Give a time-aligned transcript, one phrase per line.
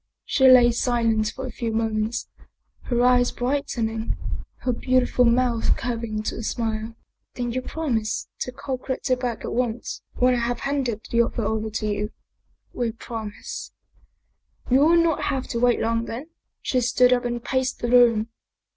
[0.25, 2.27] She lay silent for a few moments;
[2.85, 4.17] her eyes brightening,
[4.61, 6.95] her beautiful mouth curving to a smile."
[7.35, 11.21] Then you prom ise to call Gritti back at once, when I have handed the
[11.21, 12.09] other over to you?""
[12.73, 13.73] We promise.""
[14.71, 16.29] You will not have to wait long then."
[16.63, 18.29] She stood up and paced the room.